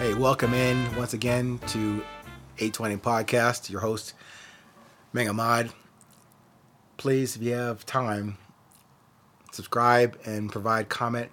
Hey, 0.00 0.14
welcome 0.14 0.54
in 0.54 0.96
once 0.96 1.12
again 1.12 1.58
to 1.66 2.02
820 2.56 2.96
Podcast. 2.96 3.68
Your 3.68 3.82
host, 3.82 4.14
Megamod. 5.14 5.74
Please, 6.96 7.36
if 7.36 7.42
you 7.42 7.52
have 7.52 7.84
time, 7.84 8.38
subscribe 9.52 10.18
and 10.24 10.50
provide 10.50 10.88
comment 10.88 11.28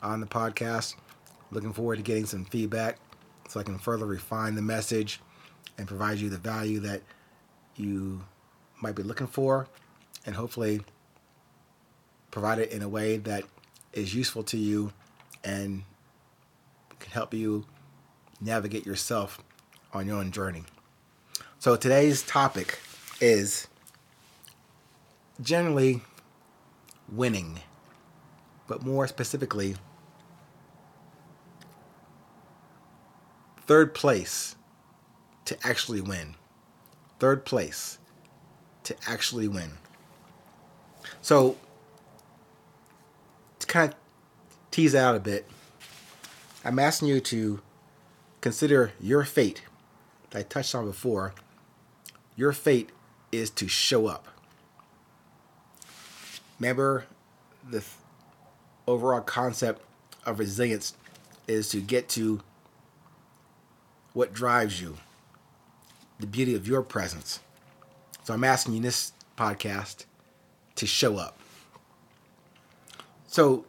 on 0.00 0.20
the 0.20 0.28
podcast. 0.28 0.94
Looking 1.50 1.72
forward 1.72 1.96
to 1.96 2.02
getting 2.02 2.24
some 2.24 2.44
feedback 2.44 2.98
so 3.48 3.58
I 3.58 3.64
can 3.64 3.78
further 3.78 4.06
refine 4.06 4.54
the 4.54 4.62
message 4.62 5.20
and 5.76 5.88
provide 5.88 6.18
you 6.18 6.30
the 6.30 6.38
value 6.38 6.78
that 6.78 7.02
you 7.74 8.22
might 8.80 8.94
be 8.94 9.02
looking 9.02 9.26
for 9.26 9.66
and 10.24 10.36
hopefully 10.36 10.82
provide 12.30 12.60
it 12.60 12.70
in 12.70 12.80
a 12.82 12.88
way 12.88 13.16
that 13.16 13.42
is 13.92 14.14
useful 14.14 14.44
to 14.44 14.56
you 14.56 14.92
and 15.42 15.82
can 17.00 17.10
help 17.10 17.34
you 17.34 17.66
navigate 18.44 18.84
yourself 18.84 19.40
on 19.92 20.06
your 20.06 20.18
own 20.18 20.30
journey. 20.30 20.64
So 21.58 21.76
today's 21.76 22.22
topic 22.22 22.78
is 23.20 23.68
generally 25.40 26.02
winning, 27.10 27.60
but 28.68 28.84
more 28.84 29.06
specifically, 29.08 29.76
third 33.66 33.94
place 33.94 34.56
to 35.46 35.56
actually 35.64 36.00
win. 36.00 36.34
Third 37.18 37.44
place 37.44 37.98
to 38.84 38.94
actually 39.06 39.48
win. 39.48 39.70
So, 41.22 41.56
to 43.58 43.66
kind 43.66 43.92
of 43.92 43.98
tease 44.70 44.94
out 44.94 45.14
a 45.14 45.20
bit, 45.20 45.48
I'm 46.64 46.78
asking 46.78 47.08
you 47.08 47.20
to 47.20 47.60
consider 48.44 48.92
your 49.00 49.24
fate. 49.24 49.62
That 50.28 50.38
I 50.40 50.42
touched 50.42 50.74
on 50.74 50.84
before. 50.84 51.32
Your 52.36 52.52
fate 52.52 52.90
is 53.32 53.48
to 53.52 53.66
show 53.68 54.06
up. 54.06 54.28
Remember, 56.60 57.06
the 57.66 57.82
overall 58.86 59.22
concept 59.22 59.80
of 60.26 60.38
resilience 60.38 60.92
is 61.48 61.70
to 61.70 61.80
get 61.80 62.10
to 62.10 62.42
what 64.12 64.34
drives 64.34 64.78
you, 64.78 64.98
the 66.20 66.26
beauty 66.26 66.54
of 66.54 66.68
your 66.68 66.82
presence. 66.82 67.40
So 68.24 68.34
I'm 68.34 68.44
asking 68.44 68.74
you 68.74 68.76
in 68.76 68.82
this 68.82 69.12
podcast 69.38 70.04
to 70.74 70.86
show 70.86 71.16
up. 71.16 71.38
So 73.26 73.64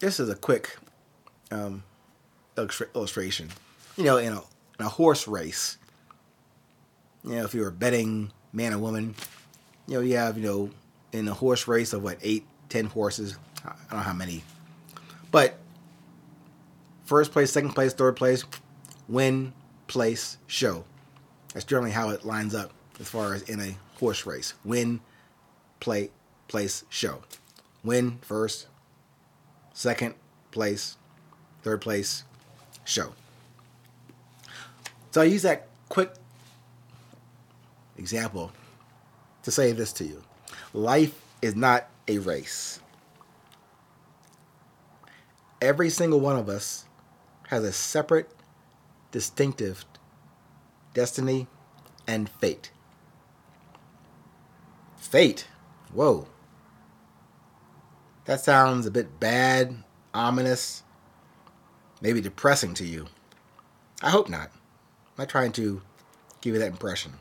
this 0.00 0.18
is 0.18 0.28
a 0.28 0.34
quick 0.34 0.76
um, 1.52 1.84
illustration. 2.56 3.50
You 3.96 4.04
know, 4.04 4.18
in 4.18 4.32
a, 4.32 4.42
in 4.78 4.86
a 4.86 4.88
horse 4.88 5.26
race, 5.26 5.78
you 7.24 7.36
know, 7.36 7.44
if 7.44 7.54
you're 7.54 7.68
a 7.68 7.72
betting 7.72 8.30
man 8.52 8.74
or 8.74 8.78
woman, 8.78 9.14
you 9.86 9.94
know, 9.94 10.00
you 10.00 10.16
have, 10.16 10.36
you 10.36 10.44
know, 10.44 10.70
in 11.12 11.26
a 11.28 11.34
horse 11.34 11.66
race 11.66 11.92
of 11.92 12.02
what, 12.02 12.18
eight, 12.22 12.44
ten 12.68 12.86
horses, 12.86 13.36
I 13.64 13.72
don't 13.90 13.98
know 13.98 14.04
how 14.04 14.12
many. 14.12 14.44
But 15.30 15.58
first 17.04 17.32
place, 17.32 17.52
second 17.52 17.70
place, 17.70 17.94
third 17.94 18.16
place, 18.16 18.44
win, 19.08 19.54
place, 19.86 20.36
show. 20.46 20.84
That's 21.54 21.64
generally 21.64 21.90
how 21.90 22.10
it 22.10 22.24
lines 22.24 22.54
up 22.54 22.72
as 23.00 23.08
far 23.08 23.32
as 23.32 23.42
in 23.42 23.60
a 23.60 23.76
horse 23.98 24.26
race. 24.26 24.52
Win, 24.62 25.00
play, 25.80 26.10
place, 26.48 26.84
show. 26.90 27.22
Win 27.82 28.18
first, 28.20 28.66
second 29.72 30.14
place, 30.50 30.96
third 31.62 31.80
place, 31.80 32.24
show. 32.84 33.12
So 35.16 35.22
I 35.22 35.24
use 35.24 35.44
that 35.44 35.68
quick 35.88 36.12
example 37.96 38.52
to 39.44 39.50
say 39.50 39.72
this 39.72 39.90
to 39.94 40.04
you. 40.04 40.22
Life 40.74 41.18
is 41.40 41.56
not 41.56 41.88
a 42.06 42.18
race. 42.18 42.80
Every 45.62 45.88
single 45.88 46.20
one 46.20 46.36
of 46.36 46.50
us 46.50 46.84
has 47.48 47.64
a 47.64 47.72
separate, 47.72 48.30
distinctive 49.10 49.86
destiny 50.92 51.46
and 52.06 52.28
fate. 52.28 52.70
Fate? 54.98 55.46
Whoa. 55.94 56.28
That 58.26 58.42
sounds 58.42 58.84
a 58.84 58.90
bit 58.90 59.18
bad, 59.18 59.82
ominous, 60.12 60.82
maybe 62.02 62.20
depressing 62.20 62.74
to 62.74 62.84
you. 62.84 63.06
I 64.02 64.10
hope 64.10 64.28
not. 64.28 64.50
I'm 65.16 65.22
not 65.22 65.28
trying 65.30 65.52
to 65.52 65.80
give 66.42 66.52
you 66.52 66.60
that 66.60 66.66
impression. 66.66 67.14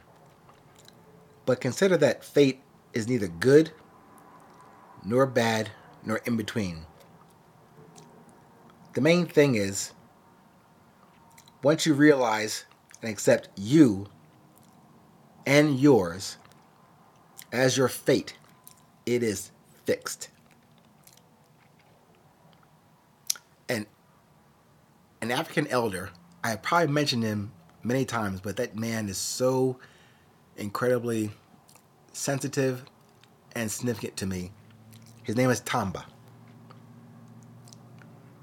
But 1.46 1.62
consider 1.62 1.96
that 1.96 2.26
fate 2.26 2.60
is 2.94 3.08
neither 3.08 3.30
good 3.30 3.72
nor 5.06 5.26
bad 5.26 5.72
nor 6.04 6.18
in 6.26 6.36
between. 6.36 6.86
The 8.96 9.02
main 9.02 9.26
thing 9.26 9.56
is 9.56 9.94
once 11.64 11.86
you 11.86 11.94
realize 11.94 12.66
and 13.02 13.10
accept 13.10 13.48
you 13.56 14.08
and 15.46 15.80
yours 15.80 16.38
as 17.54 17.78
your 17.78 17.88
fate, 17.88 18.36
it 19.06 19.24
is 19.24 19.52
fixed. 19.86 20.30
And 23.70 23.86
an 25.22 25.32
African 25.32 25.68
elder, 25.68 26.10
I 26.44 26.58
probably 26.58 26.94
mentioned 26.94 27.24
him 27.24 27.54
many 27.85 28.03
times, 28.03 28.41
but 28.41 28.57
that 28.57 28.75
man 28.75 29.07
is 29.07 29.18
so 29.18 29.78
incredibly 30.57 31.31
sensitive 32.12 32.85
and 33.53 33.72
significant 33.72 34.18
to 34.18 34.25
me. 34.25 34.51
His 35.23 35.35
name 35.35 35.50
is 35.50 35.59
Tamba. 35.59 36.06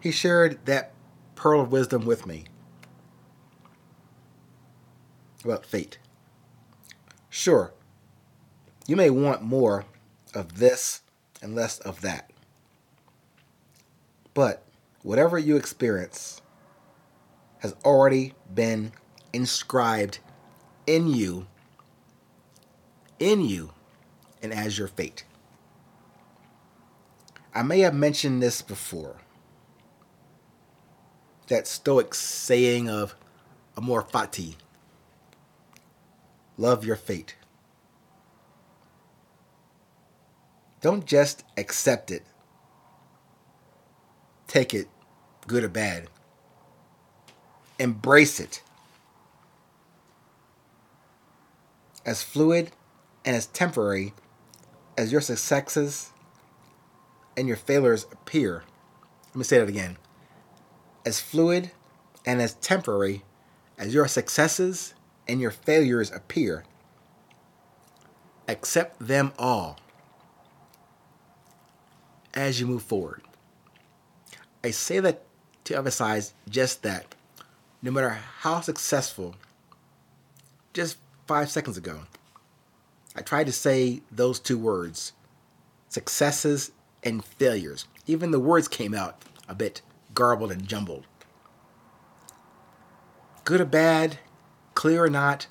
He 0.00 0.10
shared 0.10 0.64
that 0.66 0.92
pearl 1.34 1.60
of 1.60 1.72
wisdom 1.72 2.04
with 2.04 2.26
me 2.26 2.44
about 5.44 5.66
fate. 5.66 5.98
Sure, 7.28 7.72
you 8.86 8.94
may 8.94 9.10
want 9.10 9.42
more 9.42 9.84
of 10.34 10.58
this 10.58 11.02
and 11.40 11.54
less 11.54 11.78
of 11.80 12.00
that. 12.02 12.30
But 14.34 14.64
whatever 15.02 15.38
you 15.38 15.56
experience 15.56 16.40
has 17.58 17.74
already 17.84 18.34
been 18.52 18.92
inscribed 19.32 20.18
in 20.86 21.08
you, 21.08 21.46
in 23.18 23.40
you, 23.40 23.72
and 24.42 24.52
as 24.52 24.78
your 24.78 24.88
fate. 24.88 25.24
I 27.54 27.62
may 27.62 27.80
have 27.80 27.94
mentioned 27.94 28.42
this 28.42 28.62
before. 28.62 29.16
That 31.48 31.66
Stoic 31.66 32.14
saying 32.14 32.88
of 32.88 33.14
amor 33.76 34.02
fati, 34.02 34.54
love 36.56 36.84
your 36.84 36.96
fate. 36.96 37.36
Don't 40.80 41.06
just 41.06 41.44
accept 41.56 42.10
it, 42.10 42.24
take 44.48 44.74
it, 44.74 44.88
good 45.46 45.62
or 45.62 45.68
bad. 45.68 46.08
Embrace 47.78 48.40
it. 48.40 48.62
As 52.04 52.22
fluid 52.22 52.72
and 53.24 53.36
as 53.36 53.46
temporary 53.46 54.14
as 54.96 55.12
your 55.12 55.20
successes 55.20 56.10
and 57.36 57.48
your 57.48 57.56
failures 57.56 58.06
appear. 58.10 58.64
Let 59.28 59.36
me 59.36 59.44
say 59.44 59.58
that 59.58 59.68
again. 59.68 59.96
As 61.06 61.20
fluid 61.20 61.70
and 62.26 62.40
as 62.40 62.54
temporary 62.54 63.24
as 63.78 63.94
your 63.94 64.06
successes 64.08 64.94
and 65.26 65.40
your 65.40 65.50
failures 65.50 66.10
appear, 66.10 66.64
accept 68.48 68.98
them 69.06 69.32
all 69.38 69.78
as 72.34 72.60
you 72.60 72.66
move 72.66 72.82
forward. 72.82 73.22
I 74.64 74.70
say 74.70 75.00
that 75.00 75.24
to 75.64 75.76
emphasize 75.76 76.34
just 76.48 76.82
that 76.82 77.14
no 77.82 77.90
matter 77.90 78.10
how 78.10 78.60
successful, 78.60 79.34
just 80.72 80.96
five 81.32 81.50
seconds 81.50 81.78
ago, 81.78 82.00
I 83.16 83.22
tried 83.22 83.46
to 83.46 83.52
say 83.52 84.02
those 84.12 84.38
two 84.38 84.58
words 84.58 85.14
successes 85.88 86.72
and 87.02 87.24
failures. 87.24 87.86
Even 88.06 88.32
the 88.32 88.38
words 88.38 88.68
came 88.68 88.92
out 88.92 89.22
a 89.48 89.54
bit 89.54 89.80
garbled 90.12 90.52
and 90.52 90.68
jumbled. 90.68 91.06
Good 93.44 93.62
or 93.62 93.64
bad, 93.64 94.18
clear 94.74 95.04
or 95.04 95.08
not, 95.08 95.46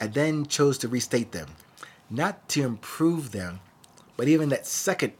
I 0.00 0.08
then 0.08 0.46
chose 0.46 0.78
to 0.78 0.88
restate 0.88 1.30
them, 1.30 1.50
not 2.10 2.48
to 2.48 2.64
improve 2.64 3.30
them, 3.30 3.60
but 4.16 4.26
even 4.26 4.48
that 4.48 4.66
second 4.66 5.12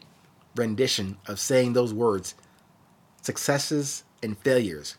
rendition 0.57 1.19
of 1.29 1.39
saying 1.39 1.73
those 1.73 1.95
words, 1.95 2.35
successes 3.23 4.03
and 4.25 4.37
failures, 4.39 4.97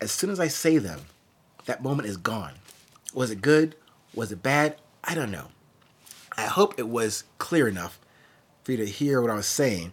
as 0.00 0.10
soon 0.10 0.30
as 0.30 0.40
I 0.40 0.48
say 0.48 0.78
them, 0.78 1.02
that 1.66 1.82
moment 1.82 2.08
is 2.08 2.16
gone. 2.16 2.54
Was 3.12 3.30
it 3.30 3.40
good? 3.42 3.76
Was 4.14 4.32
it 4.32 4.42
bad? 4.42 4.76
I 5.04 5.14
don't 5.14 5.30
know. 5.30 5.48
I 6.36 6.42
hope 6.42 6.78
it 6.78 6.88
was 6.88 7.24
clear 7.38 7.68
enough 7.68 7.98
for 8.64 8.72
you 8.72 8.78
to 8.78 8.86
hear 8.86 9.20
what 9.20 9.30
I 9.30 9.34
was 9.34 9.46
saying, 9.46 9.92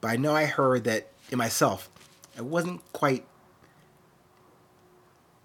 but 0.00 0.08
I 0.08 0.16
know 0.16 0.34
I 0.34 0.44
heard 0.46 0.84
that 0.84 1.10
in 1.30 1.38
myself, 1.38 1.90
I 2.38 2.42
wasn't 2.42 2.80
quite, 2.92 3.26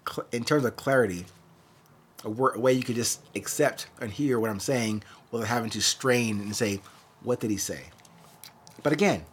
cl- 0.08 0.26
in 0.32 0.44
terms 0.44 0.64
of 0.64 0.76
clarity, 0.76 1.26
a, 2.24 2.30
wor- 2.30 2.52
a 2.52 2.58
way 2.58 2.72
you 2.72 2.82
could 2.82 2.94
just 2.94 3.20
accept 3.34 3.88
and 4.00 4.10
hear 4.10 4.38
what 4.38 4.50
I'm 4.50 4.60
saying 4.60 5.02
without 5.30 5.48
having 5.48 5.70
to 5.70 5.82
strain 5.82 6.40
and 6.40 6.54
say, 6.54 6.80
what 7.22 7.40
did 7.40 7.50
he 7.50 7.56
say? 7.56 7.86
But 8.82 8.92
again, 8.92 9.24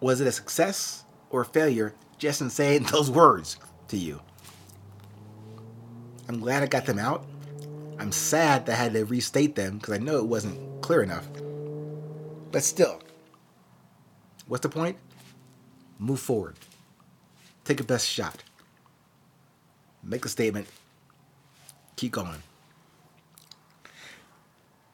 was 0.00 0.20
it 0.20 0.26
a 0.26 0.32
success 0.32 1.04
or 1.30 1.42
a 1.42 1.44
failure 1.46 1.94
just 2.18 2.40
in 2.40 2.50
saying 2.50 2.84
those 2.92 3.10
words 3.10 3.58
to 3.88 3.96
you? 3.96 4.20
I'm 6.30 6.38
glad 6.38 6.62
I 6.62 6.66
got 6.66 6.86
them 6.86 7.00
out. 7.00 7.26
I'm 7.98 8.12
sad 8.12 8.66
that 8.66 8.74
I 8.74 8.76
had 8.84 8.92
to 8.92 9.04
restate 9.04 9.56
them 9.56 9.78
because 9.78 9.94
I 9.94 9.98
know 9.98 10.18
it 10.18 10.28
wasn't 10.28 10.80
clear 10.80 11.02
enough. 11.02 11.26
But 12.52 12.62
still, 12.62 13.00
what's 14.46 14.62
the 14.62 14.68
point? 14.68 14.96
Move 15.98 16.20
forward. 16.20 16.54
Take 17.64 17.80
a 17.80 17.82
best 17.82 18.06
shot. 18.06 18.44
Make 20.04 20.24
a 20.24 20.28
statement. 20.28 20.68
Keep 21.96 22.12
going. 22.12 22.44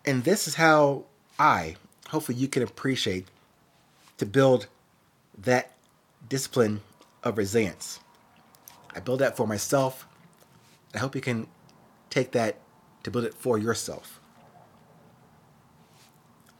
And 0.06 0.24
this 0.24 0.48
is 0.48 0.54
how 0.54 1.04
I, 1.38 1.76
hopefully, 2.08 2.38
you 2.38 2.48
can 2.48 2.62
appreciate 2.62 3.26
to 4.16 4.24
build 4.24 4.68
that 5.36 5.72
discipline 6.26 6.80
of 7.22 7.36
resilience. 7.36 8.00
I 8.94 9.00
build 9.00 9.18
that 9.18 9.36
for 9.36 9.46
myself. 9.46 10.08
I 10.94 10.98
hope 10.98 11.14
you 11.14 11.20
can 11.20 11.46
take 12.10 12.32
that 12.32 12.58
to 13.02 13.10
build 13.10 13.24
it 13.24 13.34
for 13.34 13.58
yourself. 13.58 14.20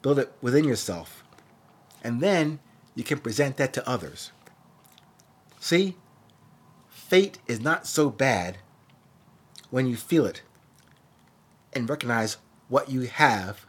Build 0.02 0.19
it 0.19 0.32
within 0.40 0.64
yourself. 0.64 1.25
And 2.02 2.20
then 2.20 2.61
you 2.94 3.02
can 3.02 3.19
present 3.19 3.56
that 3.56 3.73
to 3.75 3.88
others. 3.88 4.32
See, 5.58 5.96
fate 6.88 7.38
is 7.46 7.61
not 7.61 7.87
so 7.87 8.11
bad 8.11 8.58
when 9.70 9.87
you 9.87 9.96
feel 9.96 10.26
it 10.26 10.43
and 11.73 11.88
recognize 11.88 12.37
what 12.69 12.90
you 12.90 13.02
have 13.02 13.67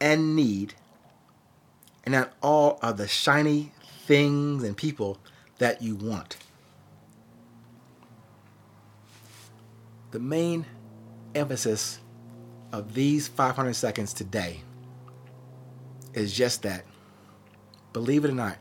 and 0.00 0.34
need, 0.34 0.74
and 2.04 2.12
not 2.12 2.32
all 2.42 2.78
of 2.80 2.96
the 2.96 3.06
shiny 3.06 3.72
things 4.06 4.62
and 4.62 4.76
people 4.76 5.18
that 5.58 5.82
you 5.82 5.94
want. 5.94 6.36
The 10.10 10.18
main 10.18 10.66
emphasis 11.34 12.00
of 12.72 12.94
these 12.94 13.28
500 13.28 13.74
seconds 13.74 14.12
today 14.12 14.60
is 16.14 16.32
just 16.32 16.62
that. 16.62 16.84
Believe 17.92 18.24
it 18.24 18.30
or 18.30 18.34
not, 18.34 18.58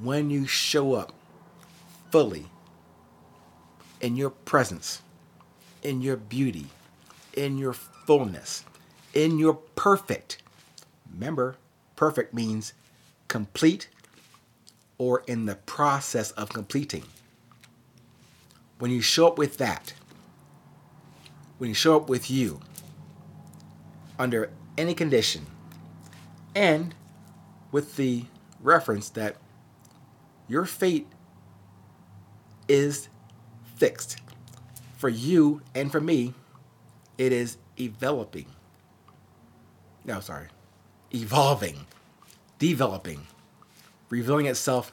when 0.00 0.30
you 0.30 0.46
show 0.46 0.94
up 0.94 1.12
fully 2.10 2.46
in 4.00 4.16
your 4.16 4.30
presence, 4.30 5.02
in 5.82 6.02
your 6.02 6.16
beauty, 6.16 6.66
in 7.34 7.56
your 7.56 7.72
fullness, 7.72 8.64
in 9.14 9.38
your 9.38 9.54
perfect, 9.54 10.42
remember, 11.10 11.56
perfect 11.96 12.34
means 12.34 12.74
complete 13.28 13.88
or 14.98 15.22
in 15.26 15.46
the 15.46 15.54
process 15.54 16.32
of 16.32 16.50
completing. 16.50 17.04
When 18.78 18.90
you 18.90 19.00
show 19.00 19.26
up 19.26 19.38
with 19.38 19.58
that, 19.58 19.94
when 21.58 21.68
you 21.68 21.74
show 21.74 21.96
up 21.96 22.08
with 22.08 22.30
you 22.30 22.60
under 24.18 24.50
any 24.76 24.94
condition, 24.94 25.46
and 26.54 26.94
with 27.72 27.96
the 27.96 28.24
reference 28.62 29.08
that 29.10 29.36
your 30.48 30.64
fate 30.64 31.06
is 32.68 33.08
fixed. 33.76 34.18
For 34.96 35.08
you 35.08 35.60
and 35.74 35.92
for 35.92 36.00
me, 36.00 36.34
it 37.18 37.32
is 37.32 37.58
developing. 37.76 38.46
No, 40.04 40.20
sorry. 40.20 40.48
Evolving, 41.14 41.86
developing, 42.58 43.26
revealing 44.08 44.46
itself 44.46 44.92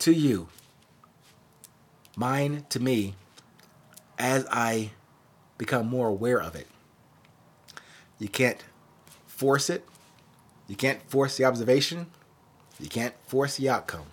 to 0.00 0.12
you, 0.12 0.48
mine 2.16 2.66
to 2.70 2.80
me, 2.80 3.14
as 4.18 4.46
I 4.50 4.90
become 5.58 5.86
more 5.86 6.08
aware 6.08 6.40
of 6.40 6.56
it. 6.56 6.66
You 8.18 8.28
can't 8.28 8.64
force 9.26 9.70
it. 9.70 9.86
You 10.66 10.74
can't 10.74 11.02
force 11.08 11.36
the 11.36 11.44
observation. 11.44 12.06
You 12.80 12.88
can't 12.88 13.14
force 13.26 13.56
the 13.56 13.68
outcome. 13.68 14.06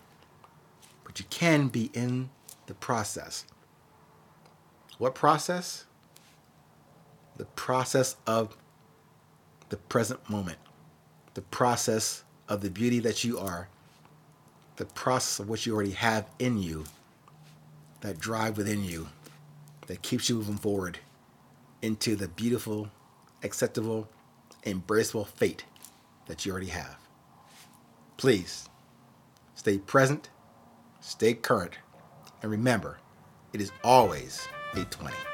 But 1.04 1.20
you 1.20 1.26
can 1.30 1.70
be 1.70 1.90
in 1.94 2.30
the 2.68 2.74
process. 2.74 3.46
What 4.98 5.16
process? 5.16 5.86
The 7.38 7.46
process 7.46 8.16
of 8.28 8.56
the 9.70 9.78
present 9.78 10.30
moment, 10.30 10.60
the 11.34 11.42
process 11.42 12.24
of 12.48 12.62
the 12.62 12.70
beauty 12.70 13.00
that 13.00 13.24
you 13.24 13.40
are, 13.40 13.70
the 14.76 14.86
process 14.86 15.40
of 15.40 15.50
what 15.50 15.66
you 15.66 15.74
already 15.74 15.92
have 15.92 16.28
in 16.38 16.62
you, 16.62 16.84
that 18.04 18.20
drive 18.20 18.58
within 18.58 18.84
you 18.84 19.08
that 19.88 20.02
keeps 20.02 20.30
you 20.30 20.36
moving 20.36 20.58
forward 20.58 21.00
into 21.82 22.18
the 22.18 22.28
beautiful, 22.28 22.90
acceptable, 23.44 24.10
embraceable 24.66 25.26
fate 25.26 25.64
that 26.28 26.46
you 26.46 26.52
already 26.52 26.68
have. 26.68 26.98
Please 28.18 28.68
stay 29.56 29.78
present, 29.78 30.30
stay 31.00 31.33
current, 31.33 31.78
and 32.42 32.52
remember, 32.52 32.98
it 33.54 33.62
is 33.62 33.72
always 33.83 34.48
820. 34.74 35.32